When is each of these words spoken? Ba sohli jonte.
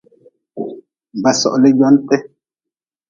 Ba 1.21 1.31
sohli 1.41 1.69
jonte. 1.79 2.17